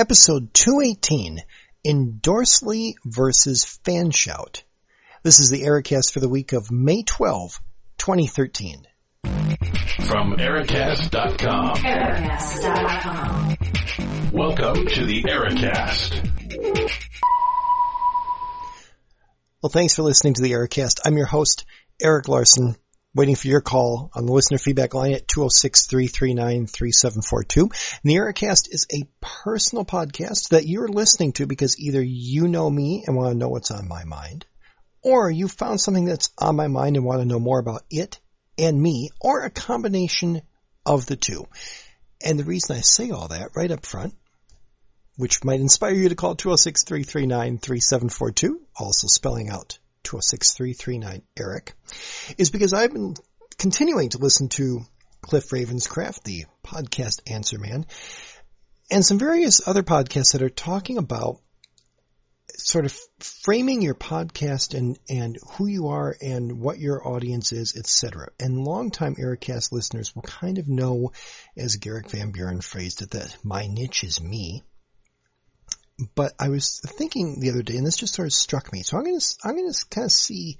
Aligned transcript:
episode 0.00 0.52
218, 0.54 1.42
Endorsely 1.84 2.96
versus 3.04 3.78
Fanshout. 3.84 4.62
This 5.22 5.40
is 5.40 5.50
the 5.50 5.64
Ericast 5.64 6.10
for 6.10 6.20
the 6.20 6.28
week 6.28 6.54
of 6.54 6.70
May 6.70 7.02
12, 7.02 7.60
2013. 7.98 8.86
From 10.06 10.38
Ericast.com. 10.38 11.76
Ericast.com. 11.76 13.56
Welcome 14.32 14.86
to 14.86 15.04
the 15.04 15.24
Ericast. 15.24 16.16
Well, 19.62 19.68
thanks 19.68 19.94
for 19.96 20.02
listening 20.02 20.32
to 20.32 20.42
the 20.42 20.52
Ericast. 20.52 21.00
I'm 21.04 21.18
your 21.18 21.26
host, 21.26 21.66
Eric 22.02 22.26
Larson, 22.26 22.74
waiting 23.14 23.34
for 23.34 23.48
your 23.48 23.60
call 23.60 24.10
on 24.14 24.24
the 24.26 24.32
listener 24.32 24.58
feedback 24.58 24.94
line 24.94 25.12
at 25.12 25.26
206-339-3742. 25.26 27.62
And 27.62 27.70
the 28.04 28.18
is 28.70 28.86
a 28.92 29.08
personal 29.20 29.84
podcast 29.84 30.50
that 30.50 30.66
you're 30.66 30.88
listening 30.88 31.32
to 31.34 31.46
because 31.46 31.78
either 31.78 32.02
you 32.02 32.48
know 32.48 32.70
me 32.70 33.04
and 33.06 33.16
want 33.16 33.32
to 33.32 33.38
know 33.38 33.48
what's 33.48 33.70
on 33.70 33.88
my 33.88 34.04
mind, 34.04 34.46
or 35.02 35.30
you 35.30 35.48
found 35.48 35.80
something 35.80 36.04
that's 36.04 36.30
on 36.38 36.56
my 36.56 36.68
mind 36.68 36.96
and 36.96 37.04
want 37.04 37.20
to 37.20 37.26
know 37.26 37.40
more 37.40 37.58
about 37.58 37.82
it 37.90 38.20
and 38.58 38.80
me, 38.80 39.10
or 39.20 39.44
a 39.44 39.50
combination 39.50 40.42
of 40.86 41.06
the 41.06 41.16
two. 41.16 41.46
And 42.22 42.38
the 42.38 42.44
reason 42.44 42.76
I 42.76 42.80
say 42.80 43.10
all 43.10 43.28
that 43.28 43.56
right 43.56 43.70
up 43.70 43.86
front 43.86 44.14
which 45.20 45.44
might 45.44 45.60
inspire 45.60 45.92
you 45.92 46.08
to 46.08 46.14
call 46.14 46.34
206-339-3742, 46.34 48.54
also 48.74 49.06
spelling 49.06 49.50
out 49.50 49.78
206-339-ERIC, 50.04 51.72
is 52.38 52.50
because 52.50 52.72
I've 52.72 52.92
been 52.92 53.14
continuing 53.58 54.10
to 54.10 54.18
listen 54.18 54.48
to 54.50 54.80
Cliff 55.20 55.50
Ravenscraft, 55.50 56.22
the 56.22 56.46
podcast 56.64 57.20
answer 57.30 57.58
man, 57.58 57.86
and 58.90 59.04
some 59.04 59.18
various 59.18 59.66
other 59.66 59.82
podcasts 59.82 60.32
that 60.32 60.42
are 60.42 60.48
talking 60.48 60.98
about 60.98 61.40
sort 62.56 62.84
of 62.84 62.96
framing 63.20 63.82
your 63.82 63.94
podcast 63.94 64.76
and, 64.76 64.98
and 65.08 65.38
who 65.52 65.66
you 65.66 65.88
are 65.88 66.16
and 66.20 66.60
what 66.60 66.78
your 66.78 67.06
audience 67.06 67.52
is, 67.52 67.76
etc. 67.76 68.28
And 68.38 68.64
longtime 68.64 69.16
Ericast 69.16 69.72
listeners 69.72 70.14
will 70.14 70.22
kind 70.22 70.58
of 70.58 70.68
know, 70.68 71.12
as 71.56 71.76
Garrick 71.76 72.10
Van 72.10 72.32
Buren 72.32 72.60
phrased 72.60 73.02
it, 73.02 73.10
that 73.10 73.36
my 73.44 73.66
niche 73.66 74.04
is 74.04 74.20
me 74.20 74.62
but 76.14 76.32
I 76.38 76.48
was 76.48 76.80
thinking 76.84 77.40
the 77.40 77.50
other 77.50 77.62
day, 77.62 77.76
and 77.76 77.86
this 77.86 77.96
just 77.96 78.14
sort 78.14 78.26
of 78.26 78.32
struck 78.32 78.72
me. 78.72 78.82
So 78.82 78.96
I'm 78.96 79.04
going 79.04 79.18
to 79.18 79.26
I'm 79.44 79.56
going 79.56 79.72
to 79.72 79.86
kind 79.90 80.04
of 80.04 80.12
see 80.12 80.58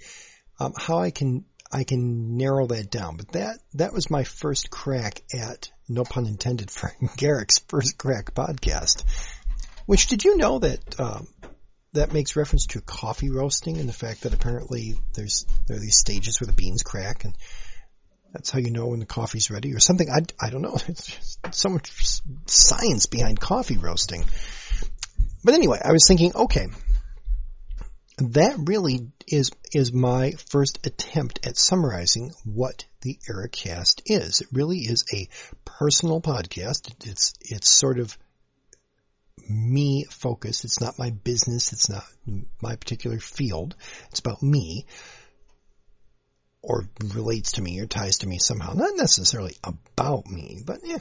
um, 0.58 0.72
how 0.76 0.98
I 0.98 1.10
can 1.10 1.44
I 1.72 1.84
can 1.84 2.36
narrow 2.36 2.66
that 2.66 2.90
down. 2.90 3.16
But 3.16 3.32
that 3.32 3.58
that 3.74 3.92
was 3.92 4.10
my 4.10 4.24
first 4.24 4.70
crack 4.70 5.22
at 5.34 5.70
no 5.88 6.04
pun 6.04 6.26
intended 6.26 6.70
Frank 6.70 7.16
Garrick's 7.16 7.58
first 7.58 7.98
crack 7.98 8.34
podcast. 8.34 9.04
Which 9.86 10.06
did 10.06 10.24
you 10.24 10.36
know 10.36 10.58
that 10.58 11.00
um, 11.00 11.26
that 11.92 12.12
makes 12.12 12.36
reference 12.36 12.66
to 12.66 12.80
coffee 12.80 13.30
roasting 13.30 13.78
and 13.78 13.88
the 13.88 13.94
fact 13.94 14.22
that 14.22 14.34
apparently 14.34 14.96
there's 15.14 15.46
there 15.66 15.76
are 15.76 15.80
these 15.80 15.98
stages 15.98 16.40
where 16.40 16.46
the 16.46 16.52
beans 16.52 16.82
crack 16.82 17.24
and 17.24 17.34
that's 18.32 18.50
how 18.50 18.58
you 18.58 18.70
know 18.70 18.86
when 18.86 19.00
the 19.00 19.06
coffee's 19.06 19.50
ready 19.50 19.74
or 19.74 19.80
something. 19.80 20.08
I, 20.08 20.20
I 20.40 20.50
don't 20.50 20.62
know. 20.62 20.76
Just 20.86 21.40
so 21.52 21.68
much 21.68 21.90
science 22.46 23.06
behind 23.06 23.40
coffee 23.40 23.76
roasting. 23.76 24.24
But 25.42 25.54
anyway, 25.54 25.80
I 25.82 25.92
was 25.92 26.06
thinking, 26.06 26.34
okay, 26.34 26.66
that 28.18 28.56
really 28.58 29.08
is 29.26 29.50
is 29.72 29.92
my 29.92 30.32
first 30.32 30.86
attempt 30.86 31.46
at 31.46 31.56
summarizing 31.56 32.32
what 32.44 32.84
the 33.00 33.18
Ericast 33.28 34.02
is. 34.04 34.40
It 34.40 34.48
really 34.52 34.78
is 34.78 35.04
a 35.12 35.28
personal 35.64 36.20
podcast. 36.20 36.92
It's 37.06 37.34
it's 37.40 37.68
sort 37.68 37.98
of 37.98 38.16
me 39.48 40.04
focused. 40.10 40.64
It's 40.64 40.80
not 40.80 40.98
my 40.98 41.10
business. 41.10 41.72
It's 41.72 41.88
not 41.88 42.04
my 42.60 42.76
particular 42.76 43.18
field. 43.18 43.74
It's 44.10 44.20
about 44.20 44.42
me 44.42 44.86
or 46.62 46.84
relates 47.14 47.52
to 47.52 47.62
me 47.62 47.80
or 47.80 47.86
ties 47.86 48.18
to 48.18 48.28
me 48.28 48.38
somehow. 48.38 48.74
Not 48.74 48.96
necessarily 48.96 49.56
about 49.64 50.26
me, 50.26 50.60
but 50.64 50.80
yeah. 50.84 50.98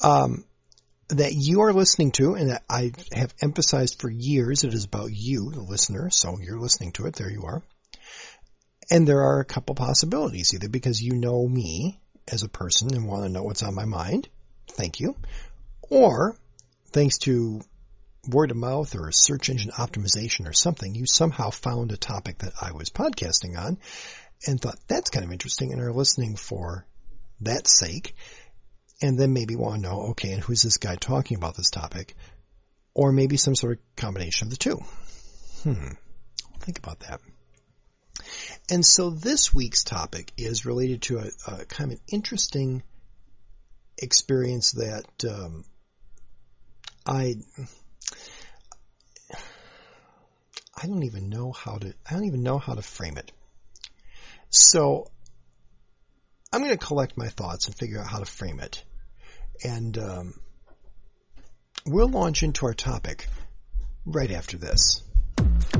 Um, 0.00 0.44
that 1.08 1.32
you 1.34 1.62
are 1.62 1.72
listening 1.72 2.12
to 2.12 2.34
and 2.34 2.50
that 2.50 2.62
I 2.68 2.92
have 3.12 3.34
emphasized 3.42 4.00
for 4.00 4.10
years 4.10 4.64
it 4.64 4.74
is 4.74 4.84
about 4.84 5.10
you, 5.12 5.50
the 5.50 5.60
listener, 5.60 6.10
so 6.10 6.38
you're 6.40 6.60
listening 6.60 6.92
to 6.92 7.06
it, 7.06 7.14
there 7.14 7.30
you 7.30 7.44
are. 7.44 7.62
And 8.90 9.06
there 9.06 9.22
are 9.22 9.40
a 9.40 9.44
couple 9.44 9.74
possibilities, 9.74 10.52
either 10.54 10.68
because 10.68 11.00
you 11.00 11.14
know 11.14 11.46
me 11.46 12.00
as 12.30 12.42
a 12.42 12.48
person 12.48 12.94
and 12.94 13.06
want 13.06 13.24
to 13.24 13.28
know 13.28 13.42
what's 13.42 13.62
on 13.62 13.74
my 13.74 13.84
mind, 13.84 14.28
thank 14.68 15.00
you, 15.00 15.16
or 15.82 16.36
thanks 16.90 17.18
to 17.18 17.60
word 18.28 18.50
of 18.50 18.56
mouth 18.56 18.94
or 18.94 19.12
search 19.12 19.50
engine 19.50 19.70
optimization 19.72 20.48
or 20.48 20.52
something, 20.52 20.94
you 20.94 21.06
somehow 21.06 21.50
found 21.50 21.92
a 21.92 21.96
topic 21.96 22.38
that 22.38 22.52
I 22.60 22.72
was 22.72 22.90
podcasting 22.90 23.58
on 23.58 23.78
and 24.46 24.60
thought 24.60 24.78
that's 24.86 25.10
kind 25.10 25.24
of 25.24 25.32
interesting 25.32 25.72
and 25.72 25.82
are 25.82 25.92
listening 25.92 26.36
for 26.36 26.86
that 27.40 27.66
sake 27.66 28.14
and 29.02 29.18
then 29.18 29.32
maybe 29.32 29.56
want 29.56 29.82
to 29.82 29.88
know, 29.88 30.00
okay, 30.10 30.32
and 30.32 30.42
who's 30.42 30.62
this 30.62 30.78
guy 30.78 30.96
talking 30.96 31.36
about 31.36 31.56
this 31.56 31.70
topic? 31.70 32.14
Or 32.94 33.12
maybe 33.12 33.36
some 33.36 33.54
sort 33.54 33.78
of 33.78 33.96
combination 33.96 34.46
of 34.46 34.50
the 34.50 34.56
two. 34.56 34.78
Hmm. 35.62 35.94
Think 36.60 36.78
about 36.78 37.00
that. 37.00 37.20
And 38.70 38.84
so 38.84 39.10
this 39.10 39.52
week's 39.52 39.84
topic 39.84 40.32
is 40.36 40.64
related 40.64 41.02
to 41.02 41.18
a, 41.18 41.28
a 41.48 41.64
kind 41.66 41.92
of 41.92 41.98
an 41.98 42.04
interesting 42.08 42.82
experience 43.98 44.72
that 44.72 45.24
um, 45.28 45.64
I 47.06 47.34
I 50.76 50.86
don't 50.86 51.04
even 51.04 51.28
know 51.28 51.52
how 51.52 51.76
to 51.78 51.94
I 52.08 52.14
don't 52.14 52.24
even 52.24 52.42
know 52.42 52.58
how 52.58 52.74
to 52.74 52.82
frame 52.82 53.18
it. 53.18 53.32
So 54.50 55.10
I'm 56.54 56.60
going 56.60 56.70
to 56.70 56.78
collect 56.78 57.16
my 57.16 57.26
thoughts 57.26 57.66
and 57.66 57.74
figure 57.74 57.98
out 57.98 58.06
how 58.06 58.20
to 58.20 58.24
frame 58.24 58.60
it. 58.60 58.84
And 59.64 59.98
um, 59.98 60.34
we'll 61.84 62.08
launch 62.08 62.44
into 62.44 62.66
our 62.66 62.74
topic 62.74 63.26
right 64.06 64.30
after 64.30 64.56
this. 64.56 65.02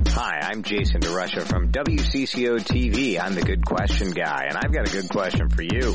Hi, 0.08 0.40
I'm 0.42 0.64
Jason 0.64 1.00
DeRusha 1.00 1.42
from 1.42 1.70
WCCO 1.70 2.58
TV. 2.58 3.22
I'm 3.22 3.36
the 3.36 3.42
good 3.42 3.64
question 3.64 4.10
guy, 4.10 4.46
and 4.48 4.56
I've 4.56 4.72
got 4.72 4.88
a 4.88 4.90
good 4.90 5.08
question 5.08 5.48
for 5.48 5.62
you. 5.62 5.94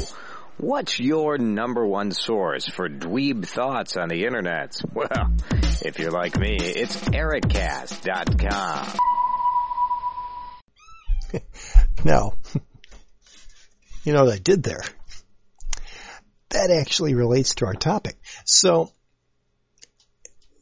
What's 0.55 0.97
your 0.97 1.37
number 1.37 1.85
one 1.85 2.13
source 2.13 2.69
for 2.69 2.87
dweeb 2.87 3.45
thoughts 3.45 3.97
on 3.97 4.07
the 4.07 4.23
internet? 4.23 4.79
Well, 4.93 5.35
if 5.81 5.99
you're 5.99 6.11
like 6.11 6.39
me, 6.39 6.55
it's 6.55 6.95
ericast.com. 6.95 8.97
now, 12.05 12.31
you 14.03 14.13
know 14.13 14.25
what 14.25 14.33
I 14.33 14.39
did 14.39 14.63
there? 14.63 14.83
That 16.49 16.71
actually 16.71 17.13
relates 17.13 17.55
to 17.55 17.65
our 17.65 17.73
topic. 17.73 18.17
So 18.45 18.91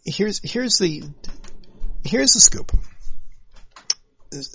here's 0.05 0.39
here's 0.43 0.77
the 0.77 1.03
here's 2.03 2.33
the 2.33 2.39
scoop. 2.39 2.71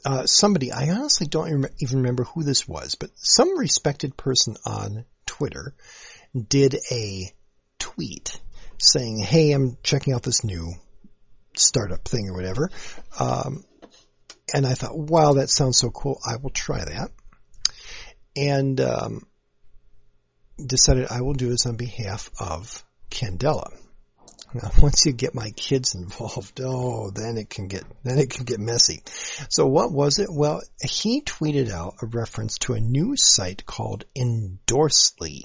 Uh, 0.04 0.26
somebody, 0.26 0.70
I 0.70 0.90
honestly 0.90 1.26
don't 1.26 1.66
even 1.80 1.98
remember 1.98 2.24
who 2.24 2.42
this 2.42 2.68
was, 2.68 2.94
but 2.94 3.10
some 3.14 3.58
respected 3.58 4.16
person 4.16 4.56
on 4.66 5.06
Twitter 5.24 5.74
did 6.48 6.76
a 6.90 7.32
tweet 7.78 8.38
saying, 8.78 9.18
"Hey, 9.18 9.52
I'm 9.52 9.78
checking 9.82 10.12
out 10.12 10.22
this 10.22 10.44
new 10.44 10.74
startup 11.56 12.04
thing 12.04 12.28
or 12.28 12.34
whatever," 12.34 12.70
um, 13.18 13.64
and 14.52 14.66
I 14.66 14.74
thought, 14.74 14.96
"Wow, 14.96 15.34
that 15.34 15.48
sounds 15.48 15.78
so 15.78 15.90
cool! 15.90 16.18
I 16.26 16.36
will 16.36 16.50
try 16.50 16.84
that." 16.84 17.10
And 18.36 18.80
um, 18.80 19.26
decided 20.64 21.08
I 21.10 21.22
will 21.22 21.34
do 21.34 21.48
this 21.48 21.66
on 21.66 21.76
behalf 21.76 22.30
of 22.40 22.84
Candela. 23.10 23.68
Now, 24.54 24.70
once 24.80 25.06
you 25.06 25.12
get 25.12 25.34
my 25.34 25.50
kids 25.50 25.94
involved, 25.94 26.60
oh, 26.62 27.10
then 27.10 27.36
it 27.36 27.48
can 27.48 27.68
get 27.68 27.84
then 28.04 28.18
it 28.18 28.30
can 28.30 28.44
get 28.44 28.60
messy. 28.60 29.02
So 29.48 29.66
what 29.66 29.92
was 29.92 30.18
it? 30.18 30.28
Well, 30.30 30.62
he 30.82 31.22
tweeted 31.22 31.70
out 31.70 31.94
a 32.02 32.06
reference 32.06 32.58
to 32.58 32.74
a 32.74 32.80
new 32.80 33.16
site 33.16 33.64
called 33.66 34.04
Endorsely. 34.16 35.44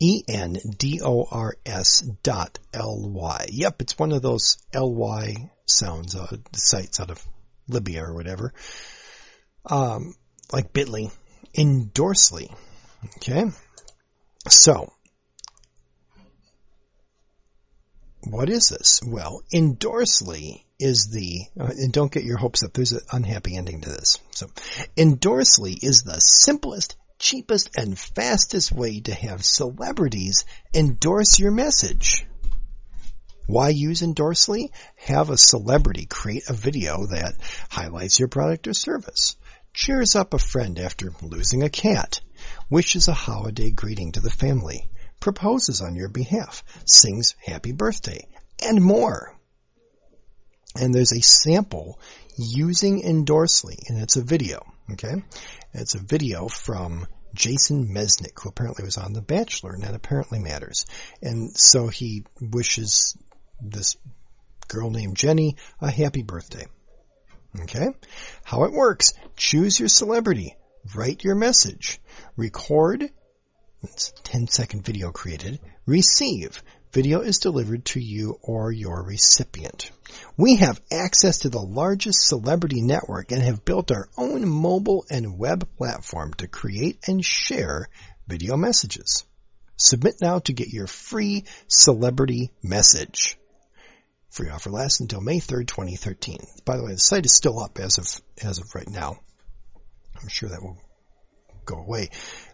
E 0.00 0.24
N 0.26 0.56
D 0.78 1.00
O 1.00 1.24
R 1.30 1.54
S 1.64 2.00
dot 2.00 2.58
L 2.74 3.08
Y. 3.08 3.46
Yep, 3.50 3.82
it's 3.82 3.98
one 3.98 4.10
of 4.10 4.20
those 4.20 4.58
L 4.72 4.92
Y 4.92 5.50
sounds, 5.66 6.16
uh, 6.16 6.36
sites 6.54 6.98
out 6.98 7.12
of 7.12 7.24
Libya 7.68 8.02
or 8.04 8.12
whatever. 8.12 8.52
Um, 9.64 10.14
like 10.52 10.72
Bitly, 10.72 11.10
Endorsely. 11.56 12.50
Okay? 13.16 13.50
So, 14.48 14.92
what 18.24 18.48
is 18.48 18.68
this? 18.68 19.00
Well, 19.06 19.42
Endorsely 19.52 20.64
is 20.78 21.08
the, 21.12 21.42
uh, 21.58 21.72
and 21.76 21.92
don't 21.92 22.12
get 22.12 22.24
your 22.24 22.38
hopes 22.38 22.62
up, 22.62 22.72
there's 22.72 22.92
an 22.92 23.00
unhappy 23.12 23.56
ending 23.56 23.80
to 23.82 23.90
this. 23.90 24.18
So, 24.30 24.48
Endorsely 24.96 25.78
is 25.80 26.02
the 26.02 26.20
simplest, 26.20 26.96
cheapest, 27.18 27.70
and 27.76 27.98
fastest 27.98 28.72
way 28.72 29.00
to 29.00 29.14
have 29.14 29.44
celebrities 29.44 30.44
endorse 30.74 31.38
your 31.38 31.52
message. 31.52 32.26
Why 33.46 33.70
use 33.70 34.02
Endorsely? 34.02 34.72
Have 34.96 35.30
a 35.30 35.36
celebrity 35.36 36.06
create 36.06 36.48
a 36.48 36.52
video 36.52 37.06
that 37.06 37.34
highlights 37.70 38.18
your 38.18 38.28
product 38.28 38.68
or 38.68 38.74
service, 38.74 39.36
cheers 39.72 40.14
up 40.14 40.34
a 40.34 40.38
friend 40.38 40.78
after 40.78 41.12
losing 41.22 41.62
a 41.62 41.70
cat, 41.70 42.20
wishes 42.68 43.08
a 43.08 43.14
holiday 43.14 43.70
greeting 43.70 44.12
to 44.12 44.20
the 44.20 44.30
family, 44.30 44.88
proposes 45.20 45.80
on 45.80 45.94
your 45.94 46.08
behalf, 46.08 46.62
sings 46.84 47.34
happy 47.44 47.72
birthday, 47.72 48.26
and 48.62 48.82
more. 48.82 49.34
And 50.74 50.94
there's 50.94 51.12
a 51.12 51.20
sample 51.20 51.98
using 52.36 53.02
Endorsely, 53.02 53.78
and 53.88 53.98
it's 53.98 54.16
a 54.16 54.22
video, 54.22 54.62
okay? 54.92 55.22
It's 55.74 55.94
a 55.94 56.00
video 56.00 56.48
from 56.48 57.06
Jason 57.34 57.88
Mesnick, 57.88 58.42
who 58.42 58.48
apparently 58.48 58.84
was 58.84 58.98
on 58.98 59.12
The 59.12 59.22
Bachelor, 59.22 59.72
and 59.72 59.82
that 59.82 59.94
apparently 59.94 60.38
matters. 60.38 60.86
And 61.22 61.56
so 61.56 61.88
he 61.88 62.24
wishes 62.40 63.16
this 63.60 63.96
girl 64.68 64.90
named 64.90 65.16
Jenny 65.16 65.56
a 65.80 65.90
happy 65.90 66.22
birthday. 66.22 66.66
Okay? 67.60 67.88
How 68.44 68.64
it 68.64 68.72
works. 68.72 69.12
Choose 69.36 69.78
your 69.78 69.88
celebrity. 69.88 70.56
Write 70.94 71.22
your 71.24 71.34
message. 71.34 72.00
Record. 72.36 73.10
It's 73.82 74.12
10 74.24 74.48
second 74.48 74.84
video 74.84 75.10
created. 75.10 75.60
Receive. 75.86 76.62
Video 76.92 77.20
is 77.20 77.38
delivered 77.38 77.84
to 77.86 78.00
you 78.00 78.38
or 78.42 78.70
your 78.70 79.02
recipient. 79.02 79.90
We 80.36 80.56
have 80.56 80.80
access 80.90 81.38
to 81.38 81.48
the 81.48 81.60
largest 81.60 82.26
celebrity 82.26 82.82
network 82.82 83.32
and 83.32 83.42
have 83.42 83.64
built 83.64 83.90
our 83.90 84.08
own 84.16 84.46
mobile 84.46 85.06
and 85.10 85.38
web 85.38 85.66
platform 85.78 86.34
to 86.34 86.48
create 86.48 86.98
and 87.06 87.24
share 87.24 87.88
video 88.28 88.56
messages. 88.56 89.24
Submit 89.76 90.16
now 90.20 90.38
to 90.40 90.52
get 90.52 90.68
your 90.68 90.86
free 90.86 91.44
celebrity 91.66 92.52
message. 92.62 93.38
Free 94.32 94.48
offer 94.48 94.70
lasts 94.70 95.00
until 95.00 95.20
May 95.20 95.40
3rd, 95.40 95.66
2013. 95.66 96.38
By 96.64 96.78
the 96.78 96.84
way, 96.84 96.92
the 96.92 96.98
site 96.98 97.26
is 97.26 97.34
still 97.34 97.60
up 97.60 97.78
as 97.78 97.98
of, 97.98 98.06
as 98.42 98.58
of 98.58 98.74
right 98.74 98.88
now. 98.88 99.20
I'm 100.18 100.28
sure 100.28 100.48
that 100.48 100.62
will 100.62 100.78
go 101.66 101.76
away. 101.76 102.08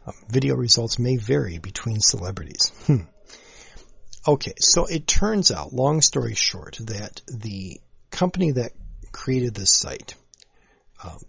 Um, 0.04 0.14
video 0.28 0.56
results 0.56 0.98
may 0.98 1.18
vary 1.18 1.58
between 1.58 2.00
celebrities. 2.00 2.72
Hmm. 2.86 3.02
Okay, 4.26 4.54
so 4.58 4.86
it 4.86 5.06
turns 5.06 5.52
out, 5.52 5.72
long 5.72 6.00
story 6.00 6.34
short, 6.34 6.78
that 6.80 7.22
the 7.28 7.80
company 8.10 8.50
that 8.50 8.72
created 9.12 9.54
this 9.54 9.72
site, 9.72 10.16
um, 11.04 11.20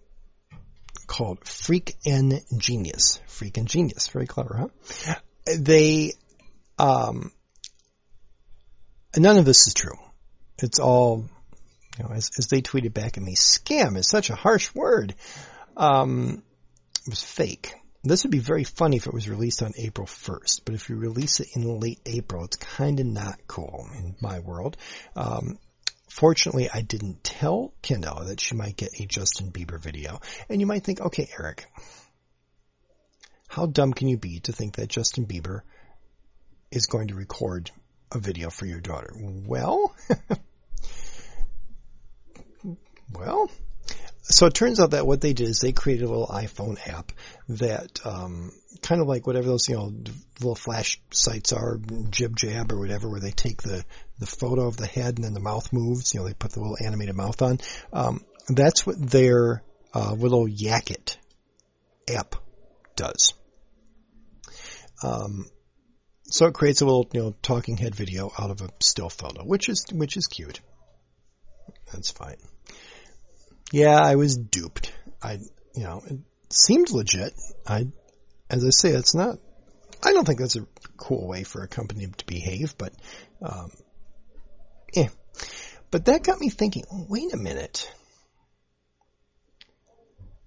called 1.06 1.46
Freak 1.46 1.94
and 2.04 2.42
Genius, 2.58 3.20
Freak 3.28 3.56
and 3.56 3.68
Genius, 3.68 4.08
very 4.08 4.26
clever, 4.26 4.68
huh? 5.06 5.14
They, 5.46 6.14
um, 6.76 7.30
none 9.16 9.38
of 9.38 9.44
this 9.44 9.68
is 9.68 9.74
true. 9.74 9.96
It's 10.62 10.78
all, 10.78 11.24
you 11.98 12.04
know, 12.04 12.10
as, 12.10 12.30
as 12.38 12.46
they 12.48 12.62
tweeted 12.62 12.94
back 12.94 13.16
at 13.16 13.22
me, 13.22 13.34
scam 13.34 13.96
is 13.96 14.08
such 14.08 14.30
a 14.30 14.34
harsh 14.34 14.74
word. 14.74 15.14
Um, 15.76 16.42
it 17.06 17.10
was 17.10 17.22
fake. 17.22 17.72
This 18.02 18.24
would 18.24 18.30
be 18.30 18.38
very 18.38 18.64
funny 18.64 18.96
if 18.96 19.06
it 19.06 19.12
was 19.12 19.28
released 19.28 19.62
on 19.62 19.72
April 19.76 20.06
1st, 20.06 20.62
but 20.64 20.74
if 20.74 20.88
you 20.88 20.96
release 20.96 21.40
it 21.40 21.48
in 21.54 21.80
late 21.80 22.00
April, 22.06 22.44
it's 22.44 22.56
kind 22.56 22.98
of 22.98 23.06
not 23.06 23.38
cool 23.46 23.88
in 23.94 24.16
my 24.22 24.38
world. 24.38 24.78
Um, 25.14 25.58
fortunately, 26.08 26.70
I 26.72 26.80
didn't 26.80 27.22
tell 27.22 27.74
Kendall 27.82 28.24
that 28.24 28.40
she 28.40 28.54
might 28.54 28.76
get 28.76 28.98
a 28.98 29.06
Justin 29.06 29.52
Bieber 29.52 29.78
video. 29.78 30.20
And 30.48 30.60
you 30.60 30.66
might 30.66 30.82
think, 30.82 31.00
okay, 31.00 31.28
Eric, 31.38 31.66
how 33.48 33.66
dumb 33.66 33.92
can 33.92 34.08
you 34.08 34.16
be 34.16 34.40
to 34.40 34.52
think 34.52 34.76
that 34.76 34.88
Justin 34.88 35.26
Bieber 35.26 35.60
is 36.70 36.86
going 36.86 37.08
to 37.08 37.14
record 37.14 37.70
a 38.12 38.18
video 38.18 38.48
for 38.48 38.64
your 38.64 38.80
daughter? 38.80 39.12
Well, 39.18 39.94
well, 43.12 43.50
so 44.22 44.46
it 44.46 44.54
turns 44.54 44.78
out 44.78 44.92
that 44.92 45.06
what 45.06 45.20
they 45.20 45.32
did 45.32 45.48
is 45.48 45.58
they 45.58 45.72
created 45.72 46.04
a 46.04 46.08
little 46.08 46.28
iPhone 46.28 46.78
app 46.86 47.12
that, 47.48 48.00
um, 48.06 48.52
kind 48.80 49.00
of 49.00 49.08
like 49.08 49.26
whatever 49.26 49.48
those, 49.48 49.68
you 49.68 49.74
know, 49.74 49.92
little 50.38 50.54
flash 50.54 51.00
sites 51.10 51.52
are, 51.52 51.78
Jib 52.10 52.36
Jab 52.36 52.72
or 52.72 52.78
whatever, 52.78 53.08
where 53.08 53.20
they 53.20 53.32
take 53.32 53.62
the, 53.62 53.84
the 54.18 54.26
photo 54.26 54.66
of 54.66 54.76
the 54.76 54.86
head 54.86 55.16
and 55.16 55.24
then 55.24 55.34
the 55.34 55.40
mouth 55.40 55.72
moves, 55.72 56.14
you 56.14 56.20
know, 56.20 56.26
they 56.26 56.34
put 56.34 56.52
the 56.52 56.60
little 56.60 56.76
animated 56.84 57.16
mouth 57.16 57.42
on. 57.42 57.58
Um, 57.92 58.24
that's 58.48 58.86
what 58.86 58.96
their, 59.00 59.62
uh, 59.92 60.12
little 60.12 60.46
Yakit 60.46 61.16
app 62.08 62.36
does. 62.94 63.34
Um, 65.02 65.46
so 66.24 66.46
it 66.46 66.54
creates 66.54 66.82
a 66.82 66.84
little, 66.84 67.08
you 67.12 67.20
know, 67.20 67.34
talking 67.42 67.76
head 67.76 67.96
video 67.96 68.30
out 68.38 68.50
of 68.50 68.60
a 68.60 68.68
still 68.80 69.08
photo, 69.08 69.42
which 69.42 69.68
is, 69.68 69.86
which 69.92 70.16
is 70.16 70.28
cute. 70.28 70.60
That's 71.92 72.12
fine. 72.12 72.36
Yeah, 73.72 74.00
I 74.00 74.16
was 74.16 74.36
duped. 74.36 74.92
I, 75.22 75.38
you 75.74 75.84
know, 75.84 76.02
it 76.04 76.18
seemed 76.50 76.90
legit. 76.90 77.34
I, 77.66 77.86
as 78.48 78.64
I 78.64 78.70
say, 78.70 78.90
it's 78.90 79.14
not, 79.14 79.38
I 80.02 80.12
don't 80.12 80.26
think 80.26 80.40
that's 80.40 80.56
a 80.56 80.66
cool 80.96 81.28
way 81.28 81.44
for 81.44 81.62
a 81.62 81.68
company 81.68 82.06
to 82.06 82.26
behave, 82.26 82.76
but, 82.76 82.92
um, 83.42 83.70
eh. 84.96 85.08
But 85.90 86.06
that 86.06 86.24
got 86.24 86.40
me 86.40 86.48
thinking, 86.48 86.84
wait 87.08 87.32
a 87.32 87.36
minute. 87.36 87.92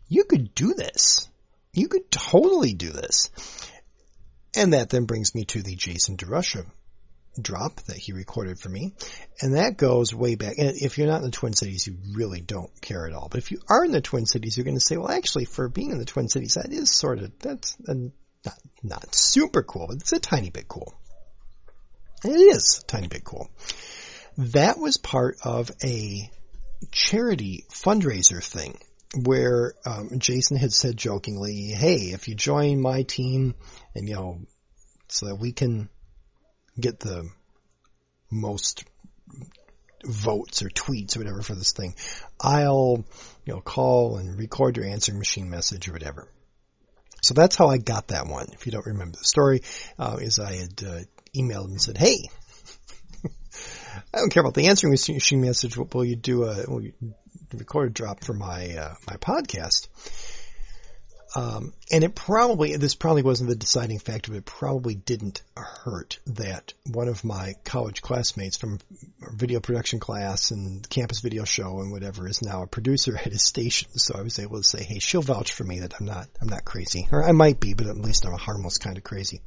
You 0.07 0.25
could 0.25 0.53
do 0.53 0.73
this. 0.73 1.29
You 1.73 1.87
could 1.87 2.11
totally 2.11 2.73
do 2.73 2.91
this. 2.91 3.29
And 4.55 4.73
that 4.73 4.89
then 4.89 5.05
brings 5.05 5.33
me 5.33 5.45
to 5.45 5.63
the 5.63 5.75
Jason 5.75 6.17
DeRusha 6.17 6.65
drop 7.41 7.75
that 7.83 7.97
he 7.97 8.13
recorded 8.13 8.59
for 8.59 8.69
me. 8.69 8.93
And 9.41 9.55
that 9.55 9.77
goes 9.77 10.13
way 10.13 10.35
back. 10.35 10.57
And 10.57 10.75
if 10.75 10.97
you're 10.97 11.07
not 11.07 11.17
in 11.17 11.25
the 11.25 11.31
Twin 11.31 11.53
Cities, 11.53 11.87
you 11.87 11.97
really 12.15 12.41
don't 12.41 12.71
care 12.81 13.07
at 13.07 13.13
all. 13.13 13.27
But 13.29 13.39
if 13.39 13.51
you 13.51 13.59
are 13.69 13.83
in 13.83 13.91
the 13.91 14.01
Twin 14.01 14.25
Cities, 14.25 14.57
you're 14.57 14.65
going 14.65 14.77
to 14.77 14.81
say, 14.81 14.97
well, 14.97 15.11
actually, 15.11 15.45
for 15.45 15.69
being 15.69 15.91
in 15.91 15.97
the 15.97 16.05
Twin 16.05 16.29
Cities, 16.29 16.55
that 16.55 16.71
is 16.71 16.91
sort 16.91 17.19
of, 17.19 17.31
that's 17.39 17.75
not, 17.87 18.57
not 18.83 19.15
super 19.15 19.63
cool, 19.63 19.87
but 19.87 19.97
it's 19.97 20.13
a 20.13 20.19
tiny 20.19 20.49
bit 20.49 20.67
cool. 20.67 20.93
And 22.23 22.33
it 22.33 22.39
is 22.39 22.81
a 22.83 22.87
tiny 22.87 23.07
bit 23.07 23.23
cool. 23.23 23.49
That 24.37 24.79
was 24.79 24.97
part 24.97 25.37
of 25.43 25.71
a 25.83 26.29
charity 26.91 27.65
fundraiser 27.69 28.43
thing 28.43 28.77
where 29.23 29.73
um, 29.85 30.17
Jason 30.17 30.57
had 30.57 30.73
said 30.73 30.97
jokingly, 30.97 31.67
"Hey, 31.67 32.11
if 32.13 32.27
you 32.27 32.35
join 32.35 32.81
my 32.81 33.03
team, 33.03 33.53
and 33.93 34.07
you 34.07 34.15
know, 34.15 34.39
so 35.07 35.27
that 35.27 35.35
we 35.35 35.51
can 35.51 35.89
get 36.79 36.99
the 36.99 37.29
most 38.31 38.83
votes 40.03 40.61
or 40.61 40.69
tweets 40.69 41.15
or 41.15 41.19
whatever 41.19 41.41
for 41.41 41.55
this 41.55 41.71
thing, 41.71 41.95
I'll, 42.39 43.05
you 43.45 43.53
know, 43.53 43.61
call 43.61 44.17
and 44.17 44.37
record 44.37 44.77
your 44.77 44.85
answering 44.85 45.19
machine 45.19 45.49
message 45.49 45.87
or 45.87 45.93
whatever. 45.93 46.27
So 47.21 47.33
that's 47.33 47.55
how 47.55 47.67
I 47.67 47.77
got 47.77 48.09
that 48.09 48.27
one. 48.27 48.47
If 48.51 48.65
you 48.65 48.73
don't 48.73 48.85
remember 48.85 49.17
the 49.17 49.23
story, 49.23 49.61
uh, 49.97 50.17
is 50.19 50.39
I 50.39 50.55
had 50.55 50.83
uh, 50.85 50.99
emailed 51.33 51.65
and 51.65 51.79
said, 51.79 51.97
"Hey, 51.97 52.29
I 54.13 54.17
don't 54.17 54.29
care 54.29 54.41
about 54.41 54.55
the 54.55 54.67
answering 54.67 54.91
machine 54.91 55.39
message. 55.39 55.77
Will 55.77 56.03
you 56.03 56.17
do 56.17 56.43
a 56.43 56.69
will 56.69 56.81
you 56.81 56.93
record 57.53 57.91
a 57.91 57.93
drop 57.93 58.25
for 58.25 58.33
my 58.33 58.75
uh, 58.75 58.95
my 59.07 59.15
podcast?" 59.15 59.87
Um, 61.35 61.73
and 61.91 62.03
it 62.03 62.13
probably, 62.13 62.75
this 62.75 62.93
probably 62.93 63.23
wasn't 63.23 63.49
the 63.49 63.55
deciding 63.55 63.97
factor, 63.97 64.31
but 64.31 64.37
it 64.37 64.45
probably 64.45 64.93
didn't 64.93 65.41
hurt 65.57 66.19
that 66.27 66.73
one 66.85 67.07
of 67.07 67.23
my 67.23 67.55
college 67.63 68.03
classmates 68.03 68.57
from 68.57 68.79
video 69.19 69.59
production 69.59 69.99
class 69.99 70.51
and 70.51 70.87
campus 70.87 71.21
video 71.21 71.43
show 71.43 71.79
and 71.79 71.91
whatever 71.91 72.27
is 72.27 72.43
now 72.43 72.61
a 72.61 72.67
producer 72.67 73.17
at 73.25 73.31
his 73.31 73.41
station. 73.41 73.89
So 73.97 74.15
I 74.15 74.21
was 74.21 74.37
able 74.37 74.57
to 74.57 74.63
say, 74.63 74.83
hey, 74.83 74.99
she'll 74.99 75.23
vouch 75.23 75.53
for 75.53 75.63
me 75.63 75.79
that 75.79 75.95
I'm 75.99 76.05
not, 76.05 76.27
I'm 76.39 76.49
not 76.49 76.65
crazy. 76.65 77.07
Or 77.11 77.23
I 77.23 77.31
might 77.31 77.59
be, 77.59 77.73
but 77.73 77.87
at 77.87 77.97
least 77.97 78.25
I'm 78.25 78.33
a 78.33 78.37
harmless 78.37 78.77
kind 78.77 78.97
of 78.97 79.03
crazy. 79.03 79.41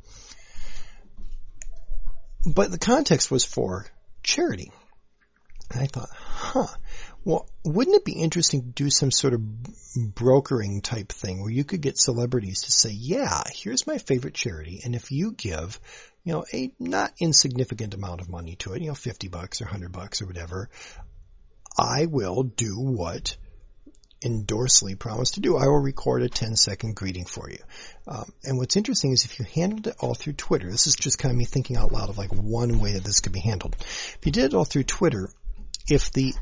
But 2.44 2.72
the 2.72 2.78
context 2.78 3.30
was 3.30 3.44
for 3.44 3.86
charity. 4.24 4.72
And 5.72 5.82
I 5.82 5.86
thought, 5.86 6.08
huh, 6.12 6.66
well, 7.26 7.48
wouldn't 7.64 7.96
it 7.96 8.04
be 8.04 8.12
interesting 8.12 8.62
to 8.62 8.68
do 8.68 8.88
some 8.88 9.10
sort 9.10 9.34
of 9.34 9.40
brokering 10.14 10.80
type 10.80 11.08
thing 11.08 11.42
where 11.42 11.50
you 11.50 11.64
could 11.64 11.80
get 11.80 11.98
celebrities 11.98 12.62
to 12.62 12.70
say, 12.70 12.90
yeah, 12.90 13.42
here's 13.52 13.84
my 13.84 13.98
favorite 13.98 14.34
charity. 14.34 14.80
And 14.84 14.94
if 14.94 15.10
you 15.10 15.32
give, 15.32 15.80
you 16.22 16.34
know, 16.34 16.44
a 16.54 16.70
not 16.78 17.12
insignificant 17.18 17.94
amount 17.94 18.20
of 18.20 18.28
money 18.28 18.54
to 18.60 18.74
it, 18.74 18.82
you 18.82 18.86
know, 18.86 18.94
50 18.94 19.26
bucks 19.26 19.60
or 19.60 19.64
100 19.64 19.90
bucks 19.90 20.22
or 20.22 20.26
whatever, 20.26 20.70
I 21.76 22.06
will 22.06 22.44
do 22.44 22.78
what 22.78 23.36
Endorsely 24.24 24.94
promised 24.94 25.34
to 25.34 25.40
do. 25.40 25.56
I 25.56 25.66
will 25.66 25.80
record 25.80 26.22
a 26.22 26.28
10 26.28 26.54
second 26.54 26.94
greeting 26.94 27.24
for 27.24 27.50
you. 27.50 27.58
Um, 28.06 28.32
and 28.44 28.56
what's 28.56 28.76
interesting 28.76 29.10
is 29.10 29.24
if 29.24 29.40
you 29.40 29.46
handled 29.52 29.88
it 29.88 29.96
all 29.98 30.14
through 30.14 30.34
Twitter, 30.34 30.70
this 30.70 30.86
is 30.86 30.94
just 30.94 31.18
kind 31.18 31.32
of 31.32 31.36
me 31.36 31.44
thinking 31.44 31.76
out 31.76 31.90
loud 31.90 32.08
of 32.08 32.18
like 32.18 32.32
one 32.32 32.78
way 32.78 32.92
that 32.92 33.02
this 33.02 33.20
could 33.20 33.32
be 33.32 33.40
handled. 33.40 33.74
If 33.80 34.18
you 34.22 34.30
did 34.30 34.44
it 34.44 34.54
all 34.54 34.64
through 34.64 34.84
Twitter, 34.84 35.28
if 35.88 36.12
the 36.12 36.34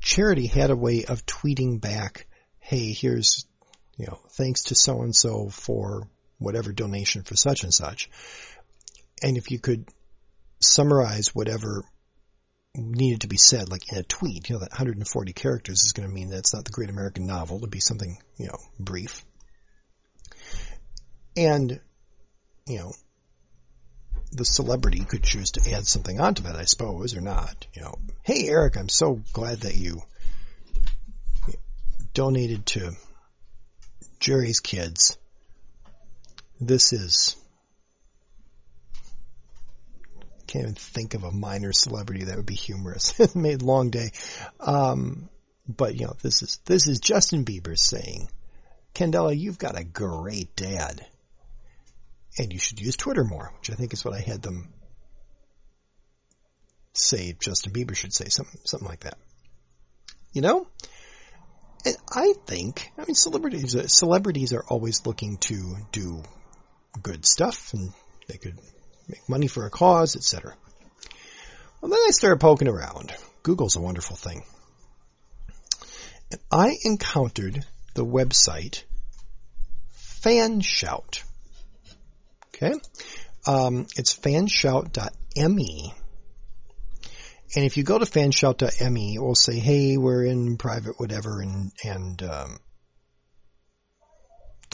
charity 0.00 0.46
had 0.46 0.70
a 0.70 0.76
way 0.76 1.04
of 1.04 1.26
tweeting 1.26 1.80
back, 1.80 2.26
hey, 2.58 2.92
here's, 2.92 3.46
you 3.96 4.06
know, 4.06 4.18
thanks 4.32 4.64
to 4.64 4.74
so 4.74 5.02
and 5.02 5.14
so 5.14 5.48
for 5.48 6.08
whatever 6.38 6.72
donation 6.72 7.22
for 7.22 7.36
such 7.36 7.64
and 7.64 7.72
such. 7.72 8.10
And 9.22 9.36
if 9.36 9.50
you 9.50 9.58
could 9.58 9.88
summarize 10.60 11.34
whatever 11.34 11.84
needed 12.76 13.22
to 13.22 13.28
be 13.28 13.36
said, 13.36 13.68
like 13.68 13.90
in 13.90 13.98
a 13.98 14.02
tweet. 14.02 14.48
You 14.48 14.56
know, 14.56 14.60
that 14.60 14.70
140 14.70 15.32
characters 15.32 15.84
is 15.84 15.92
going 15.92 16.08
to 16.08 16.14
mean 16.14 16.30
that 16.30 16.38
it's 16.38 16.54
not 16.54 16.64
the 16.64 16.72
Great 16.72 16.90
American 16.90 17.26
Novel. 17.26 17.60
to 17.60 17.66
be 17.66 17.80
something, 17.80 18.18
you 18.36 18.46
know, 18.46 18.58
brief. 18.78 19.24
And, 21.36 21.80
you 22.66 22.78
know, 22.78 22.92
the 24.36 24.44
celebrity 24.44 25.04
could 25.04 25.22
choose 25.22 25.52
to 25.52 25.72
add 25.72 25.86
something 25.86 26.20
onto 26.20 26.42
that, 26.44 26.56
I 26.56 26.64
suppose, 26.64 27.16
or 27.16 27.20
not. 27.20 27.66
You 27.74 27.82
know, 27.82 27.94
hey 28.22 28.48
Eric, 28.48 28.76
I'm 28.76 28.88
so 28.88 29.20
glad 29.32 29.60
that 29.60 29.76
you 29.76 30.02
donated 32.14 32.66
to 32.66 32.92
Jerry's 34.20 34.60
kids. 34.60 35.18
This 36.60 36.92
is 36.92 37.36
can't 40.46 40.62
even 40.62 40.74
think 40.74 41.14
of 41.14 41.24
a 41.24 41.32
minor 41.32 41.72
celebrity 41.72 42.24
that 42.24 42.36
would 42.36 42.46
be 42.46 42.54
humorous. 42.54 43.18
made 43.34 43.62
long 43.62 43.90
day. 43.90 44.12
Um, 44.60 45.28
but 45.68 45.96
you 45.96 46.06
know, 46.06 46.14
this 46.22 46.42
is 46.42 46.60
this 46.64 46.86
is 46.86 47.00
Justin 47.00 47.44
Bieber 47.44 47.76
saying, 47.76 48.28
Candela, 48.94 49.36
you've 49.36 49.58
got 49.58 49.78
a 49.78 49.84
great 49.84 50.54
dad. 50.56 51.04
And 52.38 52.52
you 52.52 52.58
should 52.58 52.80
use 52.80 52.96
Twitter 52.96 53.24
more, 53.24 53.52
which 53.58 53.70
I 53.70 53.74
think 53.74 53.92
is 53.92 54.04
what 54.04 54.14
I 54.14 54.20
had 54.20 54.42
them 54.42 54.72
say 56.92 57.34
Justin 57.38 57.72
Bieber 57.72 57.94
should 57.94 58.12
say, 58.12 58.28
something 58.28 58.60
something 58.64 58.88
like 58.88 59.00
that. 59.00 59.18
You 60.32 60.42
know? 60.42 60.66
And 61.84 61.96
I 62.12 62.34
think, 62.46 62.90
I 62.98 63.04
mean, 63.04 63.14
celebrities, 63.14 63.76
celebrities 63.96 64.52
are 64.52 64.64
always 64.68 65.06
looking 65.06 65.36
to 65.38 65.76
do 65.92 66.22
good 67.00 67.24
stuff, 67.24 67.72
and 67.74 67.92
they 68.26 68.38
could 68.38 68.58
make 69.08 69.28
money 69.28 69.46
for 69.46 69.66
a 69.66 69.70
cause, 69.70 70.16
etc. 70.16 70.54
Well, 71.80 71.90
then 71.90 72.00
I 72.06 72.10
started 72.10 72.40
poking 72.40 72.68
around. 72.68 73.14
Google's 73.42 73.76
a 73.76 73.80
wonderful 73.80 74.16
thing. 74.16 74.42
And 76.32 76.40
I 76.50 76.76
encountered 76.84 77.64
the 77.94 78.04
website 78.04 78.82
Fanshout. 79.94 81.22
Okay? 82.56 82.74
Um, 83.46 83.86
it's 83.96 84.16
fanshout.me. 84.16 85.94
And 87.54 87.64
if 87.64 87.76
you 87.76 87.84
go 87.84 87.98
to 87.98 88.04
fanshout.me, 88.04 89.14
it 89.14 89.22
will 89.22 89.34
say, 89.34 89.58
hey, 89.58 89.96
we're 89.96 90.24
in 90.24 90.56
private 90.56 90.98
whatever, 90.98 91.40
and, 91.40 91.70
and, 91.84 92.22
um, 92.22 92.58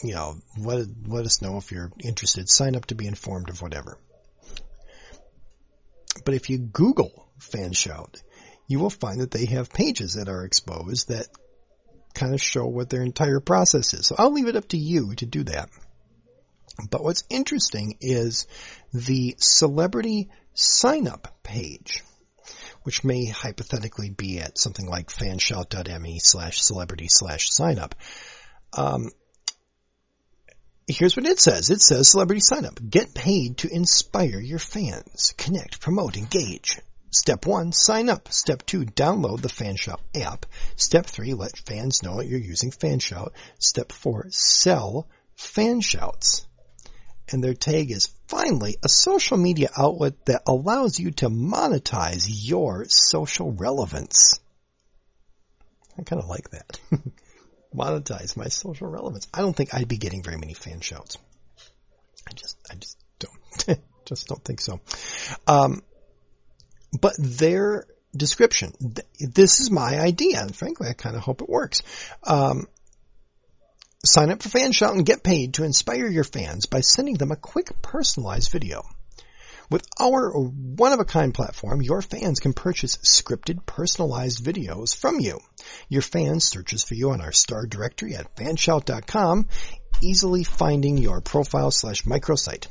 you 0.03 0.15
know, 0.15 0.37
let, 0.59 0.87
let 1.07 1.27
us 1.27 1.43
know 1.43 1.59
if 1.59 1.71
you're 1.71 1.93
interested. 2.03 2.49
Sign 2.49 2.75
up 2.75 2.87
to 2.87 2.95
be 2.95 3.07
informed 3.07 3.51
of 3.51 3.61
whatever. 3.61 3.99
But 6.25 6.35
if 6.35 6.51
you 6.51 6.59
Google 6.59 7.29
Fanshout, 7.39 8.21
you 8.69 8.79
will 8.79 8.91
find 8.91 9.21
that 9.21 9.31
they 9.31 9.47
have 9.47 9.73
pages 9.73 10.15
that 10.15 10.29
are 10.29 10.45
exposed 10.45 11.09
that 11.09 11.27
kind 12.15 12.35
of 12.35 12.43
show 12.43 12.67
what 12.67 12.91
their 12.91 13.03
entire 13.03 13.41
process 13.41 13.95
is. 13.95 14.07
So 14.07 14.15
I'll 14.19 14.33
leave 14.33 14.49
it 14.49 14.57
up 14.57 14.69
to 14.69 14.79
you 14.79 15.15
to 15.17 15.27
do 15.27 15.45
that. 15.45 15.71
But 16.91 17.02
what's 17.02 17.25
interesting 17.29 17.99
is 18.00 18.47
the 18.93 19.35
celebrity 19.38 20.31
sign 20.55 21.07
up 21.07 21.38
page, 21.43 22.02
which 22.83 23.05
may 23.05 23.26
hypothetically 23.26 24.11
be 24.11 24.38
at 24.41 24.59
something 24.59 24.87
like 24.87 25.09
fanshout.me 25.09 26.19
slash 26.19 26.62
celebrity 26.62 27.09
slash 27.09 27.50
sign 27.50 27.79
up. 27.79 27.95
Um, 28.73 29.11
here's 30.87 31.17
what 31.17 31.26
it 31.26 31.38
says. 31.38 31.71
It 31.71 31.81
says 31.81 32.09
celebrity 32.09 32.41
sign 32.41 32.64
up. 32.64 32.79
Get 32.88 33.14
paid 33.14 33.59
to 33.59 33.73
inspire 33.73 34.41
your 34.41 34.59
fans. 34.59 35.35
Connect, 35.37 35.81
promote, 35.81 36.17
engage. 36.17 36.81
Step 37.11 37.45
one, 37.45 37.73
sign 37.73 38.09
up. 38.09 38.33
Step 38.33 38.64
two, 38.64 38.87
download 38.87 39.43
the 39.43 39.49
Fanshout 39.49 40.00
app. 40.14 40.47
Step 40.76 41.05
three, 41.05 41.35
let 41.35 41.59
fans 41.59 42.02
know 42.02 42.23
you're 42.23 42.41
using 42.41 42.71
Fanshout. 42.71 43.33
Step 43.59 43.93
four, 43.93 44.29
sell 44.31 45.07
Fanshouts 45.37 46.47
and 47.31 47.43
their 47.43 47.55
tag 47.55 47.91
is 47.91 48.09
finally 48.29 48.76
a 48.83 48.88
social 48.88 49.37
media 49.37 49.71
outlet 49.76 50.25
that 50.26 50.43
allows 50.47 50.99
you 50.99 51.11
to 51.12 51.29
monetize 51.29 52.26
your 52.29 52.85
social 52.88 53.52
relevance. 53.52 54.41
I 55.99 56.02
kind 56.02 56.23
of 56.23 56.29
like 56.29 56.50
that. 56.50 56.81
monetize 57.75 58.37
my 58.37 58.49
social 58.49 58.88
relevance. 58.88 59.29
I 59.33 59.41
don't 59.41 59.55
think 59.55 59.75
I'd 59.75 59.88
be 59.88 59.99
getting 59.99 60.23
very 60.23 60.37
many 60.38 60.55
fan 60.55 60.81
shouts. 60.81 61.19
I 62.29 62.33
just, 62.33 62.57
I 62.71 62.75
just 62.75 62.97
don't, 63.19 63.81
just 64.07 64.26
don't 64.26 64.45
think 64.45 64.61
so. 64.61 64.81
Um, 65.47 65.83
but 66.99 67.14
their 67.19 67.87
description, 68.14 68.73
this 69.19 69.61
is 69.61 69.71
my 69.71 69.99
idea, 69.99 70.41
and 70.41 70.55
frankly, 70.55 70.88
I 70.88 70.93
kind 70.93 71.17
of 71.17 71.23
hope 71.23 71.43
it 71.43 71.49
works. 71.49 71.83
Um, 72.25 72.69
Sign 74.04 74.32
up 74.32 74.42
for 74.42 74.49
Fanshout 74.49 74.97
and 74.97 75.06
get 75.06 75.23
paid 75.23 75.54
to 75.54 75.62
inspire 75.62 76.09
your 76.09 76.25
fans 76.25 76.66
by 76.66 76.80
sending 76.80 77.14
them 77.14 77.30
a 77.30 77.37
quick 77.37 77.80
personalized 77.82 78.50
video. 78.50 78.82
With 79.71 79.87
our 79.97 80.32
one-of-a-kind 80.32 81.35
platform, 81.35 81.82
your 81.82 82.02
fans 82.02 82.40
can 82.40 82.52
purchase 82.52 82.97
scripted, 82.97 83.64
personalized 83.64 84.44
videos 84.44 84.97
from 84.97 85.21
you. 85.21 85.38
Your 85.88 86.02
fan 86.02 86.40
searches 86.40 86.82
for 86.82 86.94
you 86.94 87.12
on 87.12 87.21
our 87.21 87.30
star 87.30 87.64
directory 87.64 88.16
at 88.16 88.35
fanshout.com, 88.35 89.47
easily 90.00 90.42
finding 90.42 90.99
your 90.99 91.21
profile 91.21 91.71
slash 91.71 92.02
microsite. 92.02 92.66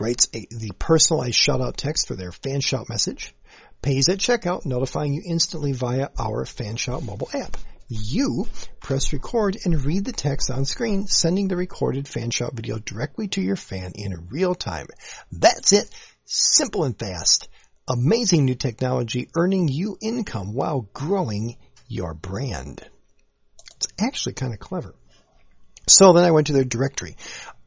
Writes 0.00 0.26
a, 0.34 0.48
the 0.50 0.72
personalized 0.80 1.36
shout-out 1.36 1.76
text 1.76 2.08
for 2.08 2.16
their 2.16 2.32
Fanshout 2.32 2.88
message. 2.88 3.36
Pays 3.82 4.08
at 4.08 4.18
checkout, 4.18 4.66
notifying 4.66 5.14
you 5.14 5.22
instantly 5.24 5.70
via 5.70 6.08
our 6.18 6.44
Fanshout 6.44 7.04
mobile 7.04 7.30
app. 7.32 7.56
You 7.88 8.48
press 8.80 9.12
record 9.12 9.56
and 9.64 9.84
read 9.84 10.04
the 10.04 10.12
text 10.12 10.50
on 10.50 10.64
screen, 10.64 11.06
sending 11.06 11.46
the 11.46 11.56
recorded 11.56 12.06
Fanshout 12.06 12.52
video 12.52 12.78
directly 12.78 13.28
to 13.28 13.40
your 13.40 13.54
fan 13.54 13.92
in 13.94 14.26
real 14.28 14.56
time. 14.56 14.88
That's 15.30 15.72
it. 15.72 15.88
Simple 16.24 16.82
and 16.82 16.98
fast. 16.98 17.48
Amazing 17.88 18.44
new 18.44 18.56
technology 18.56 19.28
earning 19.36 19.68
you 19.68 19.96
income 20.02 20.52
while 20.52 20.88
growing 20.92 21.56
your 21.86 22.12
brand. 22.12 22.84
It's 23.76 23.86
actually 24.00 24.32
kind 24.32 24.52
of 24.52 24.58
clever. 24.58 24.96
So 25.86 26.12
then 26.12 26.24
I 26.24 26.32
went 26.32 26.48
to 26.48 26.52
their 26.52 26.64
directory. 26.64 27.16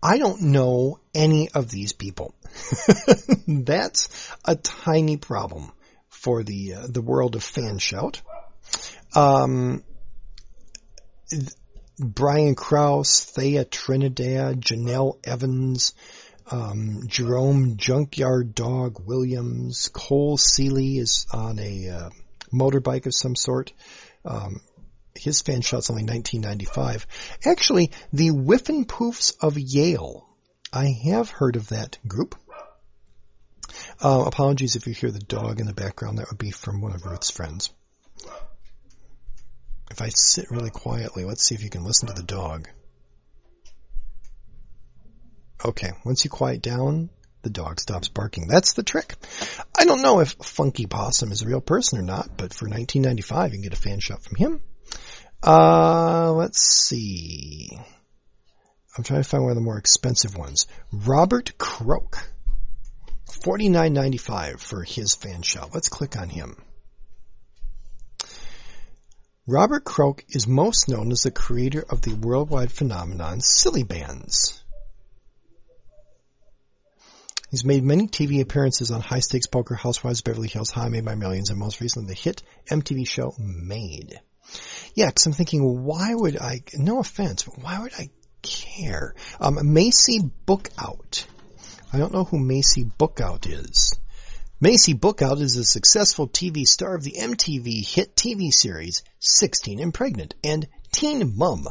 I 0.03 0.17
don't 0.17 0.41
know 0.41 0.99
any 1.15 1.49
of 1.49 1.69
these 1.69 1.93
people. 1.93 2.35
That's 3.47 4.33
a 4.43 4.57
tiny 4.57 5.15
problem 5.15 5.71
for 6.09 6.43
the 6.43 6.73
uh, 6.73 6.87
the 6.89 7.01
world 7.01 7.35
of 7.35 7.41
Fanshout. 7.41 8.21
Um, 9.15 9.83
Brian 11.99 12.55
Krause, 12.55 13.21
Thea 13.21 13.65
Trinidad, 13.65 14.61
Jenelle 14.61 15.17
Evans, 15.23 15.93
um, 16.49 17.03
Jerome 17.07 17.77
Junkyard 17.77 18.55
Dog 18.55 19.05
Williams, 19.05 19.89
Cole 19.93 20.37
Seely 20.37 20.97
is 20.97 21.27
on 21.31 21.59
a 21.59 21.89
uh, 21.89 22.09
motorbike 22.53 23.05
of 23.05 23.13
some 23.13 23.35
sort. 23.35 23.73
Um, 24.25 24.61
his 25.15 25.41
Fanshout's 25.41 25.89
only 25.89 26.03
1995. 26.03 27.05
Actually, 27.45 27.91
the 28.13 28.29
Whiffenpoofs 28.29 29.35
of 29.41 29.57
Yale. 29.57 30.27
I 30.71 30.95
have 31.03 31.29
heard 31.29 31.55
of 31.55 31.69
that 31.69 31.97
group. 32.07 32.35
Uh, 34.01 34.23
apologies 34.25 34.75
if 34.75 34.87
you 34.87 34.93
hear 34.93 35.11
the 35.11 35.19
dog 35.19 35.59
in 35.59 35.67
the 35.67 35.73
background. 35.73 36.17
That 36.17 36.29
would 36.29 36.37
be 36.37 36.51
from 36.51 36.81
one 36.81 36.93
of 36.93 37.05
Ruth's 37.05 37.31
friends. 37.31 37.71
If 39.89 40.01
I 40.01 40.09
sit 40.09 40.51
really 40.51 40.69
quietly, 40.69 41.25
let's 41.25 41.43
see 41.43 41.55
if 41.55 41.63
you 41.63 41.69
can 41.69 41.83
listen 41.83 42.07
to 42.07 42.13
the 42.13 42.23
dog. 42.23 42.67
Okay, 45.63 45.91
once 46.05 46.23
you 46.23 46.29
quiet 46.29 46.61
down, 46.61 47.09
the 47.41 47.49
dog 47.49 47.79
stops 47.79 48.07
barking. 48.07 48.47
That's 48.47 48.73
the 48.73 48.83
trick. 48.83 49.15
I 49.77 49.85
don't 49.85 50.01
know 50.01 50.19
if 50.19 50.31
Funky 50.41 50.85
Possum 50.85 51.31
is 51.31 51.41
a 51.41 51.47
real 51.47 51.61
person 51.61 51.99
or 51.99 52.03
not, 52.03 52.37
but 52.37 52.53
for 52.53 52.65
1995 52.65 53.51
you 53.51 53.57
can 53.59 53.69
get 53.69 53.77
a 53.77 53.81
Fanshout 53.81 54.21
from 54.21 54.35
him. 54.35 54.61
Uh, 55.41 56.33
let's 56.33 56.61
see. 56.61 57.69
I'm 58.97 59.03
trying 59.03 59.23
to 59.23 59.29
find 59.29 59.43
one 59.43 59.51
of 59.51 59.55
the 59.55 59.61
more 59.61 59.77
expensive 59.77 60.37
ones. 60.37 60.67
Robert 60.91 61.57
Croak. 61.57 62.29
$49.95 63.29 64.59
for 64.59 64.83
his 64.83 65.15
Fanshout. 65.15 65.73
Let's 65.73 65.87
click 65.87 66.17
on 66.17 66.29
him. 66.29 66.57
Robert 69.49 69.83
Croak 69.83 70.25
is 70.29 70.45
most 70.45 70.87
known 70.87 71.11
as 71.11 71.23
the 71.23 71.31
creator 71.31 71.83
of 71.89 72.03
the 72.03 72.13
worldwide 72.13 72.71
phenomenon 72.71 73.41
Silly 73.41 73.83
Bandz. 73.83 74.61
He's 77.49 77.65
made 77.65 77.83
many 77.83 78.05
TV 78.05 78.41
appearances 78.41 78.91
on 78.91 79.01
High 79.01 79.21
Stakes 79.21 79.47
Poker, 79.47 79.73
Housewives, 79.73 80.21
Beverly 80.21 80.49
Hills, 80.49 80.69
High 80.69 80.89
Made 80.89 81.03
by 81.03 81.15
Millions, 81.15 81.49
and 81.49 81.57
most 81.57 81.81
recently 81.81 82.09
the 82.09 82.21
hit 82.21 82.43
MTV 82.69 83.07
show 83.07 83.33
Made. 83.39 84.21
Yeah, 84.93 85.07
because 85.07 85.25
I'm 85.25 85.33
thinking, 85.33 85.83
why 85.83 86.13
would 86.13 86.37
I, 86.37 86.61
no 86.77 86.99
offense, 86.99 87.41
but 87.41 87.57
why 87.57 87.81
would 87.81 87.93
I 87.97 88.11
care? 88.43 89.15
Um, 89.39 89.55
Maci 89.55 90.29
Bookout. 90.45 91.25
I 91.91 91.97
don't 91.97 92.13
know 92.13 92.23
who 92.23 92.37
Maci 92.37 92.83
Bookout 92.99 93.51
is. 93.51 93.99
Maci 94.61 94.93
Bookout 94.93 95.39
is 95.39 95.55
a 95.55 95.63
successful 95.63 96.27
TV 96.27 96.67
star 96.67 96.93
of 96.93 97.01
the 97.01 97.13
MTV 97.13 97.87
hit 97.87 98.13
TV 98.13 98.51
series 98.51 99.03
16 99.19 99.79
and 99.79 99.93
Pregnant 99.93 100.35
and 100.43 100.67
Teen 100.91 101.37
Mom, 101.37 101.69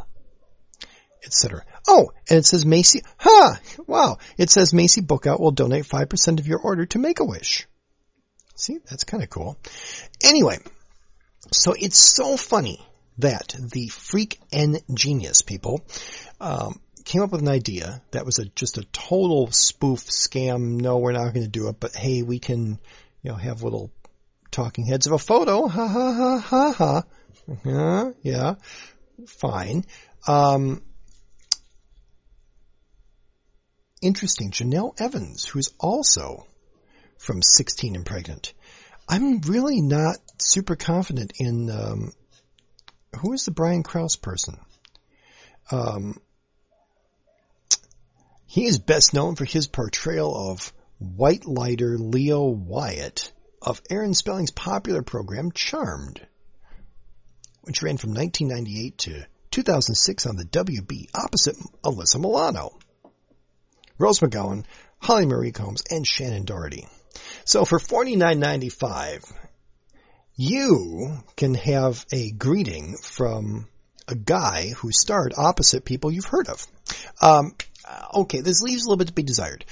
etc. 1.22 1.64
Oh, 1.86 2.12
and 2.30 2.38
it 2.38 2.46
says 2.46 2.64
Maci, 2.64 3.02
huh, 3.18 3.56
wow, 3.86 4.16
it 4.38 4.48
says 4.48 4.72
Maci 4.72 5.06
Bookout 5.06 5.38
will 5.38 5.50
donate 5.50 5.84
5% 5.84 6.40
of 6.40 6.46
your 6.46 6.60
order 6.60 6.86
to 6.86 6.98
Make-A-Wish. 6.98 7.68
See, 8.56 8.78
that's 8.88 9.04
kind 9.04 9.22
of 9.22 9.28
cool. 9.28 9.58
Anyway, 10.24 10.56
so 11.52 11.74
it's 11.78 11.98
so 11.98 12.38
funny 12.38 12.80
that 13.18 13.54
the 13.70 13.88
freak 13.88 14.40
and 14.50 14.80
genius 14.94 15.42
people 15.42 15.84
um, 16.40 16.80
came 17.08 17.22
up 17.22 17.32
with 17.32 17.40
an 17.40 17.48
idea 17.48 18.02
that 18.10 18.26
was 18.26 18.38
a 18.38 18.44
just 18.44 18.76
a 18.76 18.84
total 18.84 19.50
spoof 19.50 20.00
scam. 20.00 20.80
No, 20.80 20.98
we're 20.98 21.12
not 21.12 21.32
going 21.32 21.44
to 21.44 21.48
do 21.48 21.68
it, 21.68 21.80
but 21.80 21.96
hey, 21.96 22.22
we 22.22 22.38
can, 22.38 22.78
you 23.22 23.30
know, 23.30 23.34
have 23.34 23.62
little 23.62 23.90
talking 24.50 24.86
heads 24.86 25.06
of 25.06 25.12
a 25.14 25.18
photo. 25.18 25.66
Ha 25.66 25.88
ha 25.88 26.12
ha 26.12 26.38
ha 26.38 26.72
ha. 26.72 27.02
Yeah, 27.64 28.10
yeah, 28.22 28.54
fine. 29.26 29.84
Um, 30.26 30.82
interesting. 34.02 34.50
Jenelle 34.50 35.00
Evans, 35.00 35.46
who's 35.46 35.72
also 35.80 36.46
from 37.16 37.40
16 37.40 37.96
and 37.96 38.04
pregnant. 38.04 38.52
I'm 39.08 39.40
really 39.40 39.80
not 39.80 40.18
super 40.36 40.76
confident 40.76 41.32
in 41.38 41.70
um, 41.70 42.12
who 43.20 43.32
is 43.32 43.46
the 43.46 43.50
Brian 43.50 43.82
Krause 43.82 44.16
person. 44.16 44.58
Um, 45.70 46.20
he 48.48 48.64
is 48.64 48.78
best 48.78 49.12
known 49.12 49.34
for 49.34 49.44
his 49.44 49.66
portrayal 49.66 50.34
of 50.50 50.72
white 50.98 51.44
lighter 51.44 51.98
Leo 51.98 52.46
Wyatt 52.46 53.30
of 53.60 53.82
Aaron 53.90 54.14
Spelling's 54.14 54.50
popular 54.50 55.02
program 55.02 55.52
Charmed, 55.52 56.26
which 57.60 57.82
ran 57.82 57.98
from 57.98 58.14
1998 58.14 58.98
to 58.98 59.26
2006 59.50 60.24
on 60.24 60.36
the 60.36 60.46
WB 60.46 61.10
opposite 61.14 61.56
Alyssa 61.84 62.18
Milano, 62.18 62.78
Rose 63.98 64.20
McGowan, 64.20 64.64
Holly 64.98 65.26
Marie 65.26 65.52
Combs, 65.52 65.82
and 65.90 66.06
Shannen 66.06 66.46
Doherty. 66.46 66.88
So 67.44 67.66
for 67.66 67.78
$49.95, 67.78 69.30
you 70.36 71.18
can 71.36 71.52
have 71.52 72.06
a 72.10 72.30
greeting 72.30 72.96
from 72.96 73.68
a 74.08 74.14
guy 74.14 74.70
who 74.70 74.90
starred 74.90 75.34
opposite 75.36 75.84
people 75.84 76.10
you've 76.10 76.24
heard 76.24 76.48
of. 76.48 76.66
Um, 77.20 77.52
okay, 78.14 78.40
this 78.40 78.62
leaves 78.62 78.84
a 78.84 78.88
little 78.88 78.98
bit 78.98 79.08
to 79.08 79.14
be 79.14 79.22
desired 79.22 79.64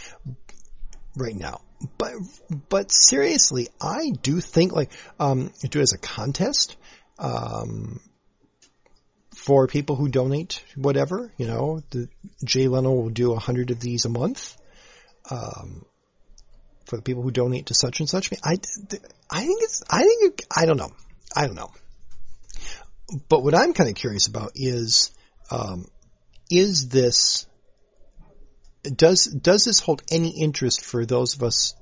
right 1.16 1.34
now. 1.34 1.60
But 1.98 2.12
but 2.68 2.90
seriously, 2.90 3.68
I 3.80 4.10
do 4.22 4.40
think 4.40 4.72
like 4.72 4.90
um, 5.20 5.52
do 5.68 5.78
it 5.78 5.82
as 5.82 5.92
a 5.92 5.98
contest 5.98 6.76
um, 7.18 8.00
for 9.34 9.66
people 9.66 9.96
who 9.96 10.08
donate 10.08 10.62
whatever. 10.74 11.32
You 11.36 11.46
know, 11.46 11.82
the, 11.90 12.08
Jay 12.44 12.68
Leno 12.68 12.92
will 12.92 13.10
do 13.10 13.32
a 13.32 13.38
hundred 13.38 13.70
of 13.70 13.80
these 13.80 14.04
a 14.04 14.08
month. 14.08 14.56
Um, 15.30 15.84
for 16.86 16.96
the 16.96 17.02
people 17.02 17.22
who 17.22 17.30
donate 17.30 17.66
to 17.66 17.74
such 17.74 18.00
and 18.00 18.08
such. 18.08 18.32
I, 18.44 18.52
I 19.30 19.40
think 19.40 19.62
it's, 19.62 19.82
I 19.90 20.02
think, 20.02 20.40
it, 20.40 20.46
I 20.54 20.66
don't 20.66 20.76
know. 20.76 20.92
I 21.34 21.46
don't 21.46 21.56
know. 21.56 21.72
But 23.28 23.42
what 23.42 23.54
I'm 23.54 23.72
kind 23.72 23.90
of 23.90 23.96
curious 23.96 24.26
about 24.26 24.52
is, 24.54 25.12
um, 25.50 25.86
is 26.50 26.88
this, 26.88 27.46
does, 28.94 29.24
does 29.24 29.64
this 29.64 29.80
hold 29.80 30.02
any 30.10 30.30
interest 30.40 30.84
for 30.84 31.06
those 31.06 31.34
of 31.34 31.42
us, 31.42 31.74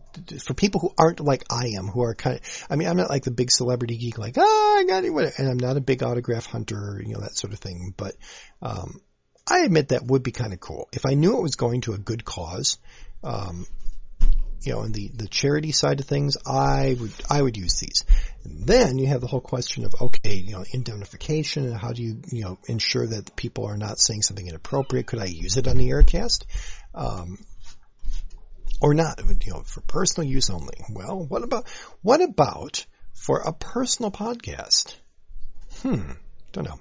for 0.45 0.55
people 0.55 0.81
who 0.81 0.93
aren't 0.97 1.21
like 1.21 1.45
I 1.51 1.73
am, 1.77 1.89
who 1.89 2.03
are 2.03 2.15
kind 2.15 2.37
of, 2.37 2.67
I 2.71 2.77
mean, 2.77 2.89
I'm 2.89 2.97
not 2.97 3.11
like 3.11 3.25
the 3.25 3.31
big 3.31 3.51
celebrity 3.51 3.97
geek, 3.97 4.19
like, 4.19 4.37
oh, 4.39 4.77
I 4.79 4.85
got 4.89 5.05
it, 5.05 5.39
and 5.39 5.49
I'm 5.49 5.57
not 5.57 5.77
a 5.77 5.81
big 5.81 6.03
autograph 6.03 6.47
hunter, 6.47 7.03
you 7.05 7.15
know, 7.15 7.21
that 7.21 7.37
sort 7.37 7.53
of 7.53 7.59
thing, 7.59 7.95
but, 7.97 8.15
um, 8.63 9.01
I 9.47 9.61
admit 9.61 9.89
that 9.89 10.07
would 10.07 10.23
be 10.23 10.33
kind 10.33 10.53
of 10.53 10.61
cool. 10.61 10.89
If 10.93 11.05
I 11.05 11.15
knew 11.15 11.37
it 11.37 11.43
was 11.43 11.57
going 11.57 11.83
to 11.83 11.93
a 11.93 11.99
good 11.99 12.25
cause, 12.25 12.79
um, 13.23 13.67
you 14.63 14.73
know, 14.73 14.81
on 14.81 14.93
the, 14.93 15.11
the 15.15 15.29
charity 15.29 15.73
side 15.73 16.01
of 16.01 16.07
things, 16.07 16.37
I 16.47 16.97
would, 16.99 17.13
I 17.31 17.41
would 17.41 17.57
use 17.57 17.79
these. 17.79 18.05
And 18.45 18.67
then 18.67 18.99
you 18.99 19.07
have 19.09 19.21
the 19.21 19.27
whole 19.27 19.41
question 19.41 19.85
of, 19.85 19.95
okay, 20.01 20.35
you 20.35 20.53
know, 20.53 20.65
indemnification 20.73 21.67
and 21.67 21.77
how 21.77 21.93
do 21.93 22.03
you, 22.03 22.21
you 22.31 22.45
know, 22.45 22.59
ensure 22.67 23.07
that 23.07 23.37
people 23.37 23.67
are 23.67 23.77
not 23.77 23.99
saying 23.99 24.23
something 24.23 24.47
inappropriate? 24.47 25.07
Could 25.07 25.21
I 25.21 25.27
use 25.27 25.57
it 25.57 25.69
on 25.69 25.77
the 25.77 25.91
Ericast? 25.91 26.45
Um, 26.95 27.39
or 28.81 28.95
not, 28.95 29.21
you 29.45 29.53
know, 29.53 29.63
for 29.63 29.81
personal 29.83 30.29
use 30.29 30.51
only. 30.51 30.77
Well, 30.91 31.25
what 31.25 31.43
about, 31.43 31.69
what 32.03 32.21
about 32.21 32.85
for 33.13 33.41
a 33.41 33.53
personal 33.53 34.11
podcast? 34.11 34.97
Hmm, 35.83 36.13
don't 36.53 36.65
know. 36.65 36.81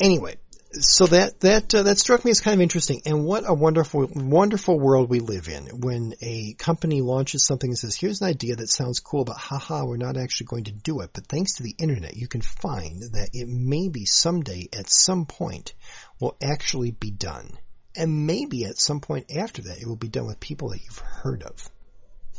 Anyway, 0.00 0.36
so 0.80 1.06
that 1.06 1.40
that 1.40 1.74
uh, 1.74 1.82
that 1.82 1.98
struck 1.98 2.24
me 2.24 2.30
as 2.30 2.40
kind 2.40 2.54
of 2.54 2.60
interesting, 2.60 3.02
and 3.04 3.24
what 3.24 3.44
a 3.46 3.54
wonderful 3.54 4.08
wonderful 4.14 4.78
world 4.78 5.10
we 5.10 5.20
live 5.20 5.48
in 5.48 5.66
when 5.80 6.14
a 6.22 6.54
company 6.54 7.00
launches 7.00 7.44
something 7.44 7.70
and 7.70 7.78
says, 7.78 7.94
"Here's 7.94 8.20
an 8.20 8.28
idea 8.28 8.56
that 8.56 8.68
sounds 8.68 9.00
cool, 9.00 9.24
but 9.24 9.36
haha, 9.36 9.84
we're 9.84 9.96
not 9.96 10.16
actually 10.16 10.46
going 10.46 10.64
to 10.64 10.72
do 10.72 11.00
it." 11.00 11.10
But 11.12 11.26
thanks 11.26 11.54
to 11.54 11.62
the 11.62 11.74
internet, 11.78 12.16
you 12.16 12.26
can 12.26 12.40
find 12.40 13.02
that 13.12 13.30
it 13.32 13.48
maybe 13.48 14.06
someday, 14.06 14.68
at 14.72 14.90
some 14.90 15.26
point, 15.26 15.74
will 16.20 16.36
actually 16.42 16.90
be 16.90 17.10
done, 17.10 17.58
and 17.94 18.26
maybe 18.26 18.64
at 18.64 18.78
some 18.78 19.00
point 19.00 19.32
after 19.36 19.62
that, 19.62 19.78
it 19.78 19.86
will 19.86 19.96
be 19.96 20.08
done 20.08 20.26
with 20.26 20.40
people 20.40 20.70
that 20.70 20.82
you've 20.82 20.98
heard 20.98 21.42
of. 21.42 21.70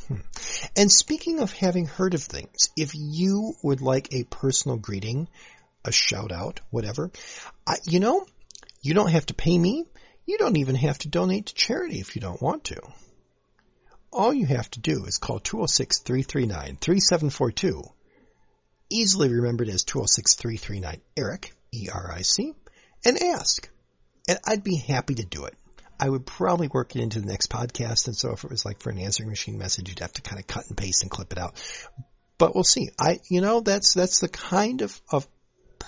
Hmm. 0.07 0.15
And 0.75 0.91
speaking 0.91 1.39
of 1.39 1.53
having 1.53 1.85
heard 1.85 2.13
of 2.13 2.23
things, 2.23 2.69
if 2.75 2.91
you 2.93 3.53
would 3.63 3.81
like 3.81 4.13
a 4.13 4.23
personal 4.23 4.77
greeting 4.77 5.27
a 5.85 5.91
shout 5.91 6.31
out, 6.31 6.61
whatever. 6.69 7.11
I, 7.67 7.75
you 7.85 7.99
know, 7.99 8.25
you 8.81 8.93
don't 8.93 9.11
have 9.11 9.25
to 9.27 9.33
pay 9.33 9.57
me. 9.57 9.85
You 10.25 10.37
don't 10.37 10.55
even 10.57 10.75
have 10.75 10.97
to 10.99 11.09
donate 11.09 11.47
to 11.47 11.53
charity 11.53 11.99
if 11.99 12.15
you 12.15 12.21
don't 12.21 12.41
want 12.41 12.63
to. 12.65 12.79
All 14.11 14.33
you 14.33 14.45
have 14.45 14.69
to 14.71 14.79
do 14.79 15.05
is 15.05 15.17
call 15.17 15.39
206-339-3742, 15.39 17.91
easily 18.89 19.33
remembered 19.33 19.69
as 19.69 19.85
206-339-ERIC, 19.85 21.51
E-R-I-C, 21.73 22.53
and 23.05 23.21
ask. 23.21 23.69
And 24.29 24.39
I'd 24.45 24.63
be 24.63 24.77
happy 24.77 25.15
to 25.15 25.25
do 25.25 25.45
it. 25.45 25.55
I 25.99 26.09
would 26.09 26.25
probably 26.25 26.67
work 26.67 26.95
it 26.95 27.01
into 27.01 27.19
the 27.19 27.27
next 27.27 27.49
podcast, 27.49 28.07
and 28.07 28.15
so 28.15 28.31
if 28.33 28.43
it 28.43 28.51
was 28.51 28.65
like 28.65 28.81
for 28.81 28.91
an 28.91 28.99
answering 28.99 29.29
machine 29.29 29.57
message, 29.57 29.89
you'd 29.89 29.99
have 29.99 30.13
to 30.13 30.21
kind 30.21 30.39
of 30.39 30.47
cut 30.47 30.67
and 30.67 30.77
paste 30.77 31.01
and 31.01 31.11
clip 31.11 31.31
it 31.31 31.39
out. 31.39 31.59
But 32.37 32.53
we'll 32.53 32.63
see. 32.63 32.89
I, 32.99 33.19
you 33.29 33.41
know, 33.41 33.61
that's, 33.61 33.93
that's 33.93 34.19
the 34.19 34.29
kind 34.29 34.81
of, 34.81 35.01
of 35.11 35.27